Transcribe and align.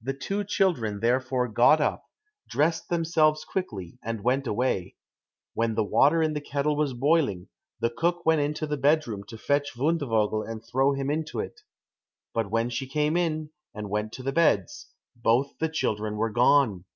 The 0.00 0.14
two 0.14 0.42
children 0.44 1.00
therefore 1.00 1.48
got 1.48 1.78
up, 1.78 2.06
dressed 2.48 2.88
themselves 2.88 3.44
quickly, 3.44 3.98
and 4.02 4.24
went 4.24 4.46
away. 4.46 4.96
When 5.52 5.74
the 5.74 5.84
water 5.84 6.22
in 6.22 6.32
the 6.32 6.40
kettle 6.40 6.76
was 6.76 6.94
boiling, 6.94 7.48
the 7.78 7.90
cook 7.90 8.24
went 8.24 8.40
into 8.40 8.66
the 8.66 8.78
bed 8.78 9.06
room 9.06 9.22
to 9.24 9.36
fetch 9.36 9.74
Fundevogel 9.74 10.44
and 10.50 10.64
throw 10.64 10.94
him 10.94 11.10
into 11.10 11.40
it. 11.40 11.60
But 12.32 12.50
when 12.50 12.70
she 12.70 12.86
came 12.86 13.18
in, 13.18 13.50
and 13.74 13.90
went 13.90 14.12
to 14.14 14.22
the 14.22 14.32
beds, 14.32 14.88
both 15.14 15.58
the 15.58 15.68
children 15.68 16.16
were 16.16 16.30
gone. 16.30 16.86